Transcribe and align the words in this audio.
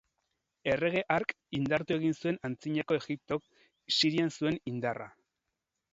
Errege 0.71 1.03
hark 1.15 1.33
indartu 1.57 1.97
egin 2.01 2.15
zuen 2.23 2.41
Antzinako 2.49 2.97
Egiptok 3.03 3.47
Sirian 3.99 4.37
zuen 4.37 4.59
indarra. 4.73 5.07